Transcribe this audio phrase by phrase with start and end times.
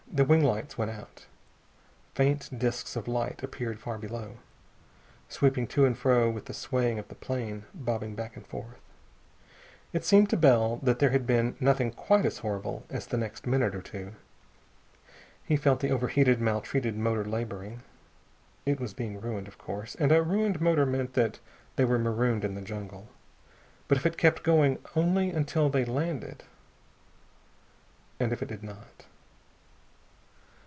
[0.13, 1.07] The wing lights went on.
[2.15, 4.39] Faint disks of light appeared far below,
[5.29, 8.81] sweeping to and fro with the swaying of the plane, bobbing back and forth.
[9.93, 13.47] It seemed to Bell that there had been nothing quite as horrible as the next
[13.47, 14.13] minute or two.
[15.45, 17.81] He felt the over heated, maltreated motor laboring.
[18.65, 21.39] It was being ruined, of course and a ruined motor meant that
[21.77, 23.07] they were marooned in the jungle.
[23.87, 26.43] But if it kept going only until they landed.
[28.19, 29.05] And if it did not....